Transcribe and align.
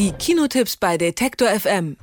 Die 0.00 0.12
Kinotipps 0.12 0.78
bei 0.78 0.96
Detektor 0.96 1.48
FM. 1.48 1.98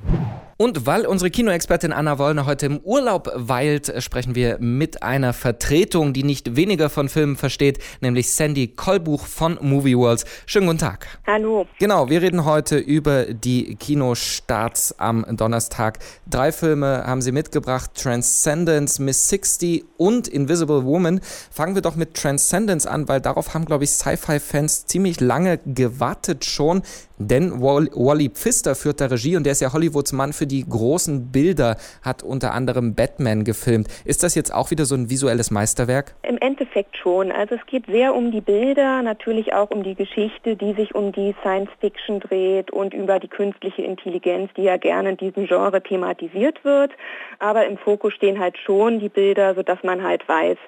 Und 0.60 0.86
weil 0.86 1.06
unsere 1.06 1.30
Kinoexpertin 1.30 1.92
Anna 1.92 2.18
Wollner 2.18 2.44
heute 2.44 2.66
im 2.66 2.80
Urlaub 2.80 3.30
weilt, 3.32 3.94
sprechen 4.02 4.34
wir 4.34 4.58
mit 4.58 5.04
einer 5.04 5.32
Vertretung, 5.32 6.12
die 6.12 6.24
nicht 6.24 6.56
weniger 6.56 6.90
von 6.90 7.08
Filmen 7.08 7.36
versteht, 7.36 7.78
nämlich 8.00 8.32
Sandy 8.32 8.66
Kolbuch 8.66 9.24
von 9.24 9.56
Movie 9.60 9.96
Worlds. 9.96 10.24
Schönen 10.46 10.66
guten 10.66 10.80
Tag. 10.80 11.06
Hallo. 11.28 11.66
Genau, 11.78 12.10
wir 12.10 12.22
reden 12.22 12.44
heute 12.44 12.76
über 12.76 13.26
die 13.26 13.76
Kinostarts 13.76 14.98
am 14.98 15.24
Donnerstag. 15.36 16.00
Drei 16.28 16.50
Filme 16.50 17.04
haben 17.06 17.22
Sie 17.22 17.30
mitgebracht: 17.30 17.92
Transcendence, 17.94 18.98
Miss 18.98 19.28
60 19.28 19.84
und 19.96 20.26
Invisible 20.26 20.84
Woman. 20.84 21.20
Fangen 21.52 21.76
wir 21.76 21.82
doch 21.82 21.94
mit 21.94 22.14
Transcendence 22.14 22.84
an, 22.84 23.06
weil 23.06 23.20
darauf 23.20 23.54
haben, 23.54 23.64
glaube 23.64 23.84
ich, 23.84 23.90
Sci-Fi-Fans 23.90 24.86
ziemlich 24.86 25.20
lange 25.20 25.60
gewartet 25.66 26.44
schon. 26.44 26.82
Denn 27.18 27.60
Wally 27.60 28.28
Pfister 28.28 28.76
führt 28.76 29.00
der 29.00 29.10
Regie 29.10 29.36
und 29.36 29.44
der 29.44 29.52
ist 29.52 29.60
ja 29.60 29.72
Hollywoods 29.72 30.12
Mann 30.12 30.32
für 30.32 30.46
die 30.48 30.68
großen 30.68 31.30
Bilder, 31.30 31.76
hat 32.02 32.22
unter 32.22 32.52
anderem 32.52 32.94
Batman 32.94 33.44
gefilmt. 33.44 33.88
Ist 34.04 34.22
das 34.22 34.34
jetzt 34.34 34.52
auch 34.52 34.70
wieder 34.70 34.84
so 34.84 34.94
ein 34.94 35.10
visuelles 35.10 35.50
Meisterwerk? 35.50 36.14
Im 36.22 36.38
Endeffekt 36.38 36.96
schon. 36.96 37.30
Also 37.30 37.54
es 37.54 37.66
geht 37.66 37.86
sehr 37.86 38.14
um 38.14 38.32
die 38.32 38.40
Bilder, 38.40 39.02
natürlich 39.02 39.54
auch 39.54 39.70
um 39.70 39.82
die 39.82 39.94
Geschichte, 39.94 40.56
die 40.56 40.74
sich 40.74 40.94
um 40.94 41.12
die 41.12 41.34
Science 41.42 41.70
Fiction 41.80 42.20
dreht 42.20 42.70
und 42.70 42.94
über 42.94 43.18
die 43.18 43.28
künstliche 43.28 43.82
Intelligenz, 43.82 44.50
die 44.56 44.62
ja 44.62 44.76
gerne 44.76 45.10
in 45.10 45.16
diesem 45.16 45.46
Genre 45.46 45.82
thematisiert 45.82 46.64
wird. 46.64 46.92
Aber 47.38 47.66
im 47.66 47.78
Fokus 47.78 48.14
stehen 48.14 48.38
halt 48.38 48.56
schon 48.58 48.98
die 48.98 49.08
Bilder, 49.08 49.54
sodass 49.54 49.82
man 49.82 50.02
halt 50.02 50.28
weiß, 50.28 50.58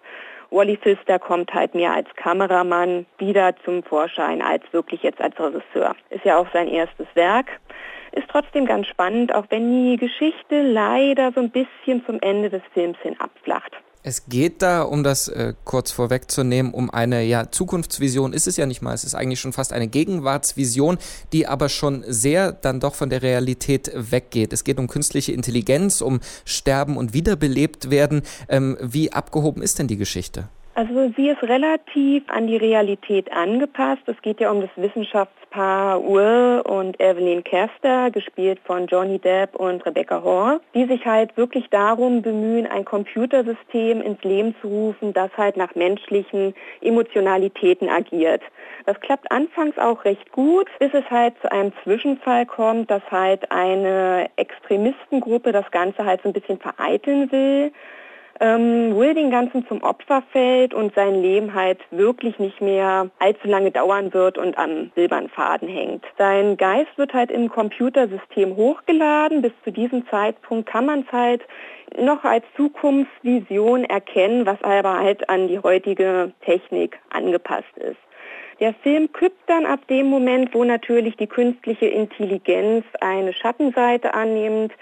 Wally 0.50 0.76
Pfister 0.76 1.18
kommt 1.18 1.52
halt 1.54 1.74
mehr 1.74 1.92
als 1.92 2.08
Kameramann 2.16 3.06
wieder 3.18 3.54
zum 3.64 3.82
Vorschein 3.82 4.42
als 4.42 4.64
wirklich 4.72 5.02
jetzt 5.02 5.20
als 5.20 5.38
Regisseur. 5.38 5.94
Ist 6.10 6.24
ja 6.24 6.38
auch 6.38 6.46
sein 6.52 6.68
erstes 6.68 7.06
Werk. 7.14 7.46
Ist 8.12 8.28
trotzdem 8.30 8.66
ganz 8.66 8.86
spannend, 8.86 9.34
auch 9.34 9.46
wenn 9.50 9.70
die 9.70 9.96
Geschichte 9.96 10.62
leider 10.62 11.32
so 11.32 11.40
ein 11.40 11.50
bisschen 11.50 12.04
zum 12.06 12.18
Ende 12.20 12.50
des 12.50 12.62
Films 12.74 12.98
hin 13.02 13.18
abflacht. 13.20 13.72
Es 14.02 14.26
geht 14.28 14.62
da, 14.62 14.80
um 14.82 15.04
das 15.04 15.28
äh, 15.28 15.52
kurz 15.64 15.90
vorwegzunehmen, 15.90 16.72
um 16.72 16.88
eine 16.88 17.22
ja, 17.22 17.50
Zukunftsvision. 17.50 18.32
Ist 18.32 18.46
es 18.46 18.56
ja 18.56 18.64
nicht 18.64 18.80
mal. 18.80 18.94
Es 18.94 19.04
ist 19.04 19.14
eigentlich 19.14 19.40
schon 19.40 19.52
fast 19.52 19.74
eine 19.74 19.88
Gegenwartsvision, 19.88 20.96
die 21.34 21.46
aber 21.46 21.68
schon 21.68 22.02
sehr 22.06 22.52
dann 22.52 22.80
doch 22.80 22.94
von 22.94 23.10
der 23.10 23.20
Realität 23.20 23.90
weggeht. 23.94 24.54
Es 24.54 24.64
geht 24.64 24.78
um 24.78 24.88
künstliche 24.88 25.32
Intelligenz, 25.32 26.00
um 26.00 26.20
Sterben 26.46 26.96
und 26.96 27.12
Wiederbelebt 27.12 27.90
werden. 27.90 28.22
Ähm, 28.48 28.78
wie 28.80 29.12
abgehoben 29.12 29.60
ist 29.60 29.78
denn 29.78 29.86
die 29.86 29.98
Geschichte? 29.98 30.48
Also 30.80 31.12
sie 31.14 31.28
ist 31.28 31.42
relativ 31.42 32.22
an 32.28 32.46
die 32.46 32.56
Realität 32.56 33.30
angepasst. 33.32 34.00
Es 34.06 34.16
geht 34.22 34.40
ja 34.40 34.50
um 34.50 34.62
das 34.62 34.70
Wissenschaftspaar 34.76 36.02
Will 36.02 36.62
und 36.64 36.98
Evelyn 36.98 37.44
Kester, 37.44 38.10
gespielt 38.10 38.58
von 38.64 38.86
Johnny 38.86 39.18
Depp 39.18 39.56
und 39.56 39.84
Rebecca 39.84 40.24
Hall, 40.24 40.62
die 40.74 40.86
sich 40.86 41.04
halt 41.04 41.36
wirklich 41.36 41.68
darum 41.68 42.22
bemühen, 42.22 42.66
ein 42.66 42.86
Computersystem 42.86 44.00
ins 44.00 44.22
Leben 44.24 44.54
zu 44.62 44.68
rufen, 44.68 45.12
das 45.12 45.30
halt 45.36 45.58
nach 45.58 45.74
menschlichen 45.74 46.54
Emotionalitäten 46.80 47.90
agiert. 47.90 48.40
Das 48.86 48.98
klappt 49.00 49.30
anfangs 49.30 49.76
auch 49.76 50.06
recht 50.06 50.32
gut, 50.32 50.68
bis 50.78 50.94
es 50.94 51.04
halt 51.10 51.34
zu 51.42 51.52
einem 51.52 51.74
Zwischenfall 51.82 52.46
kommt, 52.46 52.90
dass 52.90 53.02
halt 53.10 53.52
eine 53.52 54.30
Extremistengruppe 54.36 55.52
das 55.52 55.70
Ganze 55.72 56.06
halt 56.06 56.22
so 56.22 56.30
ein 56.30 56.32
bisschen 56.32 56.58
vereiteln 56.58 57.30
will 57.30 57.70
ähm, 58.40 58.96
Will 58.96 59.14
den 59.14 59.30
Ganzen 59.30 59.66
zum 59.68 59.82
Opfer 59.82 60.22
fällt 60.32 60.72
und 60.72 60.94
sein 60.94 61.22
Leben 61.22 61.54
halt 61.54 61.78
wirklich 61.90 62.38
nicht 62.38 62.60
mehr 62.60 63.10
allzu 63.18 63.46
lange 63.46 63.70
dauern 63.70 64.12
wird 64.14 64.38
und 64.38 64.56
am 64.56 64.90
silbernen 64.96 65.28
Faden 65.28 65.68
hängt. 65.68 66.04
Sein 66.16 66.56
Geist 66.56 66.96
wird 66.96 67.12
halt 67.12 67.30
im 67.30 67.50
Computersystem 67.50 68.56
hochgeladen. 68.56 69.42
Bis 69.42 69.52
zu 69.62 69.70
diesem 69.70 70.06
Zeitpunkt 70.08 70.68
kann 70.68 70.86
man 70.86 71.00
es 71.00 71.12
halt 71.12 71.42
noch 71.98 72.24
als 72.24 72.44
Zukunftsvision 72.56 73.84
erkennen, 73.84 74.46
was 74.46 74.62
aber 74.62 74.98
halt 75.00 75.28
an 75.28 75.48
die 75.48 75.58
heutige 75.58 76.32
Technik 76.44 76.98
angepasst 77.10 77.76
ist. 77.76 77.98
Der 78.60 78.74
Film 78.74 79.10
kippt 79.12 79.48
dann 79.48 79.64
ab 79.64 79.80
dem 79.88 80.06
Moment, 80.06 80.54
wo 80.54 80.64
natürlich 80.64 81.16
die 81.16 81.26
künstliche 81.26 81.86
Intelligenz 81.86 82.84
eine 83.00 83.32
Schattenseite 83.32 84.12
annimmt, 84.12 84.72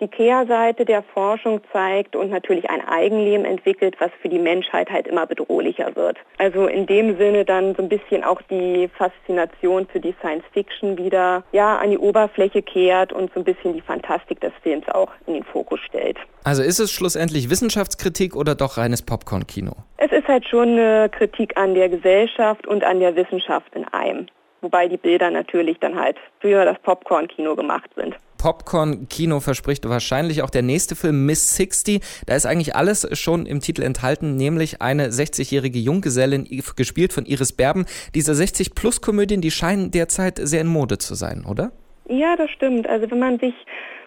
die 0.00 0.08
Kehrseite 0.08 0.84
der 0.84 1.02
Forschung 1.02 1.60
zeigt 1.72 2.14
und 2.14 2.30
natürlich 2.30 2.70
ein 2.70 2.86
Eigenleben 2.86 3.44
entwickelt, 3.44 3.96
was 3.98 4.10
für 4.22 4.28
die 4.28 4.38
Menschheit 4.38 4.90
halt 4.90 5.06
immer 5.06 5.26
bedrohlicher 5.26 5.94
wird. 5.96 6.18
Also 6.38 6.66
in 6.66 6.86
dem 6.86 7.16
Sinne 7.18 7.44
dann 7.44 7.74
so 7.74 7.82
ein 7.82 7.88
bisschen 7.88 8.24
auch 8.24 8.40
die 8.42 8.88
Faszination 8.96 9.86
für 9.86 10.00
die 10.00 10.14
Science 10.20 10.44
Fiction 10.52 10.96
wieder 10.98 11.42
ja 11.52 11.78
an 11.78 11.90
die 11.90 11.98
Oberfläche 11.98 12.62
kehrt 12.62 13.12
und 13.12 13.32
so 13.34 13.40
ein 13.40 13.44
bisschen 13.44 13.74
die 13.74 13.80
Fantastik 13.80 14.40
des 14.40 14.52
Films 14.62 14.88
auch 14.90 15.10
in 15.26 15.34
den 15.34 15.44
Fokus 15.44 15.80
stellt. 15.80 16.18
Also 16.44 16.62
ist 16.62 16.78
es 16.78 16.92
schlussendlich 16.92 17.50
Wissenschaftskritik 17.50 18.36
oder 18.36 18.54
doch 18.54 18.78
reines 18.78 19.02
Popcorn-Kino? 19.02 19.72
Es 19.96 20.12
ist 20.12 20.28
halt 20.28 20.46
schon 20.46 20.68
eine 20.70 21.08
Kritik 21.10 21.56
an 21.56 21.74
der 21.74 21.88
Gesellschaft 21.88 22.66
und 22.66 22.84
an 22.84 23.00
der 23.00 23.16
Wissenschaft 23.16 23.74
in 23.74 23.84
einem. 23.92 24.26
Wobei 24.60 24.88
die 24.88 24.96
Bilder 24.96 25.30
natürlich 25.30 25.78
dann 25.78 25.98
halt 25.98 26.16
für 26.40 26.64
das 26.64 26.78
Popcorn-Kino 26.80 27.54
gemacht 27.54 27.90
sind. 27.96 28.16
Popcorn-Kino 28.38 29.40
verspricht 29.40 29.88
wahrscheinlich 29.88 30.42
auch 30.42 30.50
der 30.50 30.62
nächste 30.62 30.96
Film 30.96 31.26
Miss 31.26 31.56
60. 31.56 32.00
Da 32.26 32.34
ist 32.34 32.46
eigentlich 32.46 32.74
alles 32.74 33.06
schon 33.18 33.44
im 33.44 33.60
Titel 33.60 33.82
enthalten, 33.82 34.36
nämlich 34.36 34.80
eine 34.80 35.08
60-jährige 35.08 35.78
Junggesellin, 35.78 36.48
gespielt 36.76 37.12
von 37.12 37.26
Iris 37.26 37.52
Berben. 37.52 37.84
Diese 38.14 38.32
60-Plus-Komödien, 38.32 39.40
die 39.40 39.50
scheinen 39.50 39.90
derzeit 39.90 40.38
sehr 40.38 40.62
in 40.62 40.68
Mode 40.68 40.98
zu 40.98 41.14
sein, 41.14 41.44
oder? 41.48 41.72
Ja, 42.08 42.36
das 42.36 42.50
stimmt. 42.50 42.88
Also 42.88 43.10
wenn 43.10 43.18
man 43.18 43.38
sich 43.38 43.54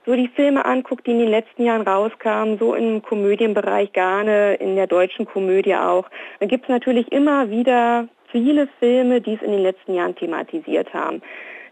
so 0.06 0.16
die 0.16 0.30
Filme 0.30 0.66
anguckt, 0.66 1.06
die 1.06 1.12
in 1.12 1.20
den 1.20 1.30
letzten 1.30 1.64
Jahren 1.64 1.82
rauskamen, 1.84 2.58
so 2.58 2.74
im 2.74 3.04
Komödienbereich 3.04 3.94
gerne, 3.94 4.56
in 4.56 4.76
der 4.76 4.88
deutschen 4.88 5.26
Komödie 5.26 5.76
auch, 5.76 6.10
dann 6.40 6.50
gibt 6.50 6.64
es 6.64 6.70
natürlich 6.70 7.12
immer 7.12 7.52
wieder 7.52 8.08
viele 8.32 8.68
Filme, 8.80 9.22
die 9.22 9.34
es 9.34 9.42
in 9.42 9.52
den 9.52 9.62
letzten 9.62 9.94
Jahren 9.94 10.16
thematisiert 10.16 10.92
haben 10.94 11.22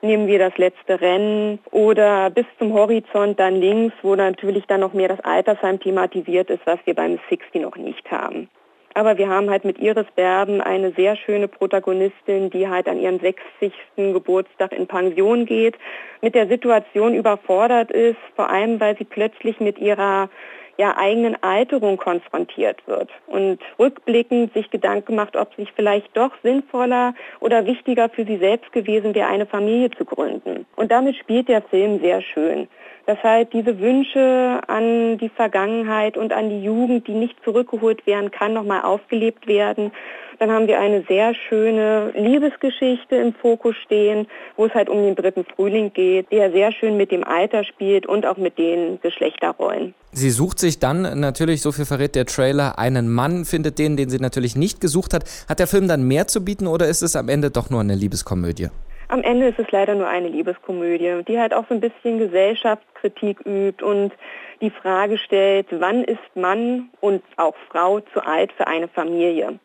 nehmen 0.02 0.28
wir 0.28 0.40
das 0.40 0.58
letzte 0.58 1.02
Rennen 1.02 1.60
oder 1.72 2.30
bis 2.30 2.46
zum 2.58 2.74
Horizont 2.74 3.40
dann 3.40 3.56
links, 3.56 3.96
wo 4.02 4.16
natürlich 4.16 4.66
dann 4.68 4.82
noch 4.82 4.94
mehr 4.94 5.10
das 5.10 5.20
Altersheim 5.22 5.80
thematisiert 5.80 6.50
ist, 6.50 6.66
was 6.66 6.80
wir 6.86 6.94
beim 6.94 7.20
60 7.30 7.62
noch 7.62 7.76
nicht 7.76 8.10
haben. 8.12 8.50
Aber 8.96 9.18
wir 9.18 9.30
haben 9.30 9.50
halt 9.50 9.66
mit 9.66 9.80
Iris 9.80 10.08
Berben 10.16 10.62
eine 10.62 10.92
sehr 10.92 11.16
schöne 11.16 11.48
Protagonistin, 11.48 12.50
die 12.50 12.68
halt 12.68 12.88
an 12.88 13.00
ihrem 13.00 13.20
60. 13.20 13.72
Geburtstag 13.96 14.74
in 14.74 14.88
Pension 14.88 15.46
geht, 15.46 15.76
mit 16.22 16.36
der 16.36 16.48
Situation 16.48 17.14
überfordert 17.14 17.92
ist, 17.92 18.18
vor 18.36 18.50
allem 18.50 18.80
weil 18.80 18.98
sie 18.98 19.06
plötzlich 19.06 19.60
mit 19.60 19.78
ihrer 19.78 20.30
ja, 20.80 20.96
eigenen 20.96 21.36
Alterung 21.44 21.98
konfrontiert 21.98 22.88
wird 22.88 23.10
und 23.28 23.60
rückblickend 23.78 24.54
sich 24.54 24.70
Gedanken 24.72 25.16
macht, 25.16 25.36
ob 25.36 25.54
sich 25.56 25.70
vielleicht 25.76 26.16
doch 26.16 26.32
sinnvoller 26.42 27.14
oder 27.42 27.66
wichtiger 27.66 28.08
für 28.08 28.24
sie 28.24 28.38
selbst 28.38 28.72
gewesen 28.72 29.14
wäre, 29.14 29.28
eine 29.28 29.46
Familie 29.46 29.92
zu 29.92 30.06
gründen. 30.06 30.66
Und 30.78 30.90
damit 30.90 31.18
spielt 31.18 31.50
der 31.50 31.62
Film 31.64 32.00
sehr 32.00 32.22
schön. 32.22 32.70
Dass 33.10 33.24
halt 33.24 33.54
diese 33.54 33.80
Wünsche 33.80 34.62
an 34.68 35.18
die 35.18 35.30
Vergangenheit 35.30 36.16
und 36.16 36.32
an 36.32 36.52
die 36.52 36.62
Jugend, 36.62 37.08
die 37.08 37.14
nicht 37.14 37.44
zurückgeholt 37.44 38.06
werden 38.06 38.30
kann, 38.30 38.54
nochmal 38.54 38.84
aufgelebt 38.84 39.48
werden 39.48 39.92
dann 40.40 40.52
haben 40.52 40.68
wir 40.68 40.80
eine 40.80 41.04
sehr 41.08 41.36
schöne 41.36 42.12
Liebesgeschichte 42.16 43.18
im 43.18 43.34
Fokus 43.34 43.76
stehen, 43.84 44.26
wo 44.56 44.66
es 44.66 44.74
halt 44.74 44.88
um 44.90 45.04
den 45.04 45.16
dritten 45.16 45.44
Frühling 45.44 45.92
geht, 45.94 46.32
der 46.32 46.52
sehr 46.52 46.72
schön 46.72 46.96
mit 46.96 47.12
dem 47.12 47.26
Alter 47.26 47.66
spielt 47.66 48.06
und 48.06 48.26
auch 48.26 48.38
mit 48.38 48.58
den 48.58 49.02
Geschlechterrollen. 49.02 49.94
Sie 50.14 50.30
sucht 50.30 50.60
sich 50.60 50.80
dann 50.80 51.20
natürlich, 51.20 51.62
so 51.62 51.74
viel 51.74 51.86
verrät 51.86 52.16
der 52.16 52.26
Trailer, 52.26 52.80
einen 52.80 53.14
Mann, 53.14 53.44
findet 53.44 53.80
den, 53.80 53.98
den 53.98 54.10
sie 54.10 54.20
natürlich 54.20 54.56
nicht 54.56 54.80
gesucht 54.80 55.14
hat. 55.14 55.26
Hat 55.50 55.60
der 55.60 55.68
Film 55.68 55.90
dann 55.90 56.04
mehr 56.04 56.28
zu 56.28 56.44
bieten 56.44 56.68
oder 56.68 56.88
ist 56.88 57.02
es 57.02 57.18
am 57.18 57.28
Ende 57.28 57.52
doch 57.52 57.70
nur 57.70 57.82
eine 57.82 57.96
Liebeskomödie? 57.96 58.70
Am 59.12 59.24
Ende 59.24 59.48
ist 59.48 59.58
es 59.58 59.72
leider 59.72 59.96
nur 59.96 60.08
eine 60.08 60.28
Liebeskomödie, 60.28 61.24
die 61.28 61.40
halt 61.40 61.52
auch 61.52 61.66
so 61.68 61.74
ein 61.74 61.82
bisschen 61.82 62.20
Gesellschaftskritik 62.20 63.44
übt 63.44 63.84
und 63.84 64.14
die 64.62 64.70
Frage 64.70 65.18
stellt, 65.18 65.66
wann 65.72 66.04
ist 66.04 66.36
Mann 66.36 66.92
und 67.02 67.24
auch 67.36 67.56
Frau 67.72 68.02
zu 68.02 68.24
alt 68.24 68.52
für 68.52 68.68
eine 68.68 68.88
Familie? 68.88 69.58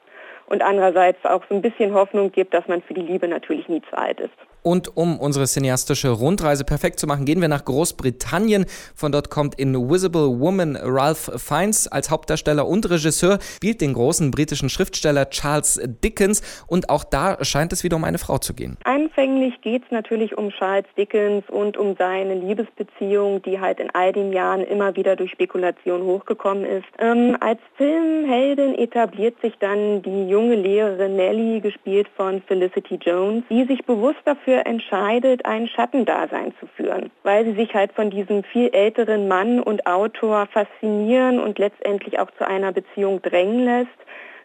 Und 0.46 0.62
andererseits 0.62 1.25
auch 1.25 1.43
so 1.49 1.55
ein 1.55 1.62
bisschen 1.62 1.94
Hoffnung 1.94 2.32
gibt, 2.32 2.55
dass 2.55 2.67
man 2.69 2.82
für 2.82 2.94
die 2.94 3.02
Liebe 3.02 3.29
natürlich 3.29 3.69
nie 3.69 3.82
zu 3.91 3.96
alt 3.96 4.20
ist. 4.20 4.32
Und 4.67 4.96
um 4.96 5.20
unsere 5.20 5.44
cineastische 5.44 6.08
Rundreise 6.08 6.64
perfekt 6.64 6.99
zu 6.99 7.06
machen, 7.06 7.26
gehen 7.26 7.43
wir 7.43 7.49
nach 7.49 7.67
Großbritannien. 7.67 8.64
Von 8.94 9.12
dort 9.12 9.29
kommt 9.29 9.56
Invisible 9.56 10.41
Woman 10.41 10.79
Ralph 10.81 11.31
Fiennes 11.37 11.87
als 11.87 12.11
Hauptdarsteller 12.11 12.67
und 12.67 12.88
Regisseur, 12.88 13.38
spielt 13.43 13.82
den 13.82 13.93
großen 13.93 14.31
britischen 14.31 14.70
Schriftsteller 14.70 15.29
Charles 15.29 15.79
Dickens. 16.02 16.64
Und 16.67 16.88
auch 16.88 17.05
da 17.05 17.44
scheint 17.44 17.75
es 17.75 17.85
wieder 17.85 17.96
um 17.96 18.05
eine 18.05 18.17
Frau 18.17 18.38
zu 18.38 18.55
gehen. 18.55 18.79
Anfänglich 18.85 19.61
geht 19.61 19.82
es 19.85 19.91
natürlich 19.91 20.38
um 20.38 20.49
Charles 20.49 20.87
Dickens 20.96 21.44
und 21.50 21.76
um 21.76 21.94
seine 21.99 22.35
Liebesbeziehung, 22.35 23.43
die 23.43 23.61
halt 23.61 23.81
in 23.81 23.91
all 23.91 24.14
den 24.14 24.32
Jahren 24.32 24.62
immer 24.62 24.96
wieder 24.96 25.14
durch 25.14 25.31
Spekulation 25.32 26.05
hochgekommen 26.05 26.64
ist. 26.64 26.87
Ähm, 27.00 27.37
als 27.41 27.61
Filmheldin 27.76 28.75
etabliert 28.76 29.35
sich 29.43 29.52
dann 29.61 30.00
die 30.00 30.31
junge 30.35 30.57
Lehrerin 30.57 31.15
Nellie, 31.17 31.61
gespielt 31.61 32.09
von 32.17 32.43
Felicity 32.43 32.97
Jones, 32.97 33.45
die 33.49 33.65
sich 33.65 33.85
bewusst 33.85 34.21
dafür 34.25 34.35
dafür 34.35 34.67
entscheidet, 34.67 35.45
ein 35.47 35.69
Schattendasein 35.69 36.53
zu 36.59 36.67
führen, 36.67 37.11
weil 37.23 37.45
sie 37.45 37.55
sich 37.55 37.75
halt 37.75 37.93
von 37.93 38.11
diesem 38.11 38.43
viel 38.45 38.71
älteren 38.73 39.29
Mann 39.29 39.61
und 39.61 39.87
Autor 39.87 40.47
faszinieren 40.47 41.39
und 41.39 41.59
letztendlich 41.59 42.19
auch 42.19 42.31
zu 42.39 42.47
einer 42.47 42.73
Beziehung 42.73 43.23
drängen 43.23 43.65
lässt, 43.65 43.89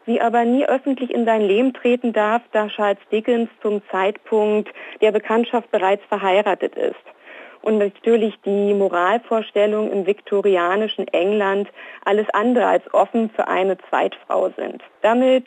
sie 0.05 0.21
aber 0.21 0.45
nie 0.45 0.65
öffentlich 0.65 1.11
in 1.11 1.25
sein 1.25 1.41
Leben 1.41 1.73
treten 1.73 2.13
darf, 2.13 2.41
da 2.51 2.67
Charles 2.67 2.99
Dickens 3.11 3.49
zum 3.61 3.81
Zeitpunkt 3.91 4.69
der 5.01 5.11
Bekanntschaft 5.11 5.69
bereits 5.71 6.03
verheiratet 6.05 6.75
ist 6.75 6.95
und 7.61 7.77
natürlich 7.77 8.39
die 8.45 8.73
Moralvorstellungen 8.73 9.91
im 9.91 10.05
viktorianischen 10.05 11.07
England 11.09 11.69
alles 12.05 12.27
andere 12.33 12.65
als 12.65 12.93
offen 12.93 13.29
für 13.29 13.47
eine 13.47 13.77
Zweitfrau 13.89 14.49
sind. 14.57 14.81
Damit 15.01 15.45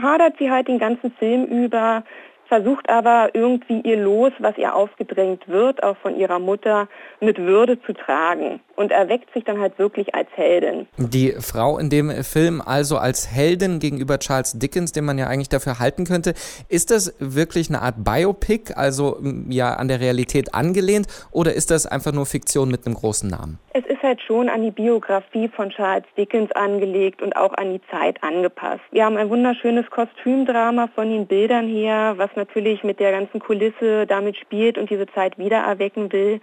hadert 0.00 0.36
sie 0.38 0.50
halt 0.50 0.68
den 0.68 0.78
ganzen 0.78 1.12
Film 1.12 1.44
über, 1.46 2.04
versucht 2.48 2.88
aber 2.88 3.30
irgendwie 3.32 3.80
ihr 3.80 3.96
Los, 3.96 4.32
was 4.38 4.56
ihr 4.58 4.74
aufgedrängt 4.74 5.48
wird, 5.48 5.82
auch 5.82 5.96
von 5.98 6.16
ihrer 6.16 6.38
Mutter, 6.38 6.88
mit 7.20 7.38
Würde 7.38 7.80
zu 7.82 7.92
tragen 7.92 8.60
und 8.76 8.92
erweckt 8.92 9.32
sich 9.32 9.44
dann 9.44 9.60
halt 9.60 9.78
wirklich 9.78 10.14
als 10.14 10.28
Heldin. 10.34 10.86
Die 10.96 11.32
Frau 11.40 11.78
in 11.78 11.90
dem 11.90 12.10
Film 12.24 12.60
also 12.64 12.96
als 12.96 13.30
Heldin 13.30 13.78
gegenüber 13.78 14.18
Charles 14.18 14.58
Dickens, 14.58 14.92
den 14.92 15.04
man 15.04 15.18
ja 15.18 15.26
eigentlich 15.26 15.48
dafür 15.48 15.78
halten 15.78 16.04
könnte. 16.04 16.34
Ist 16.68 16.90
das 16.90 17.14
wirklich 17.18 17.68
eine 17.68 17.82
Art 17.82 18.04
Biopic, 18.04 18.74
also 18.74 19.18
ja 19.48 19.74
an 19.74 19.88
der 19.88 20.00
Realität 20.00 20.54
angelehnt, 20.54 21.06
oder 21.30 21.54
ist 21.54 21.70
das 21.70 21.86
einfach 21.86 22.12
nur 22.12 22.26
Fiktion 22.26 22.70
mit 22.70 22.86
einem 22.86 22.94
großen 22.94 23.28
Namen? 23.28 23.58
Es 23.72 23.84
ist 23.86 24.02
halt 24.02 24.20
schon 24.20 24.48
an 24.48 24.62
die 24.62 24.70
Biografie 24.70 25.48
von 25.48 25.70
Charles 25.70 26.04
Dickens 26.16 26.52
angelegt 26.52 27.22
und 27.22 27.36
auch 27.36 27.54
an 27.54 27.72
die 27.72 27.80
Zeit 27.90 28.22
angepasst. 28.22 28.82
Wir 28.90 29.04
haben 29.04 29.16
ein 29.16 29.30
wunderschönes 29.30 29.88
Kostümdrama 29.90 30.88
von 30.94 31.08
den 31.08 31.26
Bildern 31.26 31.66
her, 31.66 32.14
was 32.16 32.33
natürlich 32.36 32.84
mit 32.84 33.00
der 33.00 33.12
ganzen 33.12 33.40
Kulisse 33.40 34.06
damit 34.06 34.36
spielt 34.36 34.78
und 34.78 34.90
diese 34.90 35.06
Zeit 35.06 35.38
wiedererwecken 35.38 36.12
will. 36.12 36.40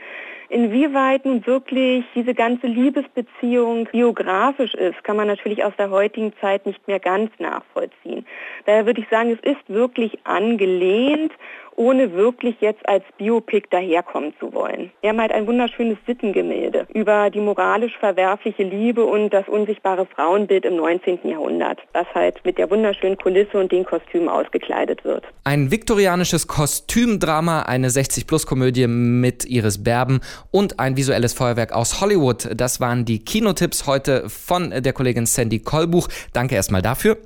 Inwieweit 0.49 1.25
nun 1.25 1.45
wirklich 1.45 2.03
diese 2.13 2.33
ganze 2.33 2.67
Liebesbeziehung 2.67 3.87
biografisch 3.91 4.73
ist, 4.73 5.01
kann 5.03 5.15
man 5.15 5.27
natürlich 5.27 5.63
aus 5.63 5.73
der 5.77 5.89
heutigen 5.89 6.33
Zeit 6.41 6.65
nicht 6.65 6.85
mehr 6.87 6.99
ganz 6.99 7.31
nachvollziehen. 7.39 8.25
Daher 8.65 8.85
würde 8.85 9.01
ich 9.01 9.07
sagen, 9.09 9.31
es 9.31 9.49
ist 9.49 9.69
wirklich 9.69 10.19
angelehnt 10.25 11.31
ohne 11.75 12.13
wirklich 12.13 12.55
jetzt 12.59 12.87
als 12.87 13.03
Biopic 13.17 13.67
daherkommen 13.69 14.33
zu 14.39 14.53
wollen. 14.53 14.91
Wir 15.01 15.09
haben 15.09 15.21
halt 15.21 15.31
ein 15.31 15.47
wunderschönes 15.47 15.97
Sittengemälde 16.05 16.85
über 16.93 17.29
die 17.29 17.39
moralisch 17.39 17.97
verwerfliche 17.97 18.63
Liebe 18.63 19.03
und 19.03 19.31
das 19.31 19.47
unsichtbare 19.47 20.05
Frauenbild 20.05 20.65
im 20.65 20.75
19. 20.75 21.19
Jahrhundert, 21.23 21.79
das 21.93 22.07
halt 22.13 22.43
mit 22.45 22.57
der 22.57 22.69
wunderschönen 22.69 23.17
Kulisse 23.17 23.57
und 23.57 23.71
den 23.71 23.85
Kostümen 23.85 24.29
ausgekleidet 24.29 25.03
wird. 25.03 25.25
Ein 25.43 25.71
viktorianisches 25.81 26.45
Kostümdrama, 26.45 27.63
eine 27.63 27.89
60-Plus-Komödie 27.89 28.85
mit 28.85 29.45
Iris 29.45 29.83
Berben 29.83 30.19
und 30.51 30.79
ein 30.79 30.95
visuelles 30.95 31.33
Feuerwerk 31.33 31.71
aus 31.71 32.01
Hollywood. 32.01 32.49
Das 32.55 32.79
waren 32.79 33.03
die 33.03 33.17
Kinotipps 33.17 33.87
heute 33.87 34.29
von 34.29 34.69
der 34.69 34.93
Kollegin 34.93 35.25
Sandy 35.25 35.57
Kollbuch. 35.57 36.07
Danke 36.33 36.53
erstmal 36.53 36.83
dafür. 36.83 37.17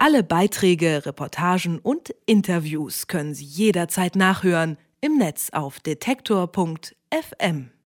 Alle 0.00 0.24
Beiträge, 0.24 1.06
Reportagen 1.06 1.78
und 1.78 2.12
Interviews 2.26 3.06
können 3.06 3.34
Sie 3.34 3.44
jederzeit 3.44 4.16
nachhören 4.16 4.78
im 5.00 5.18
Netz 5.18 5.50
auf 5.52 5.78
detektor.fm. 5.78 7.72